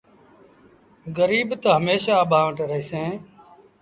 گريٚب 1.17 1.49
تا 1.63 1.69
هميشآ 1.77 2.13
اڀآنٚ 2.23 2.45
وٽ 2.47 2.57
رهيٚسينٚ 2.69 3.15